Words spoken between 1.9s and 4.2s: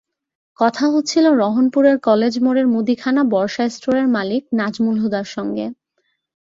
college মোড়ের মুদিখানা বর্ষা স্টোরের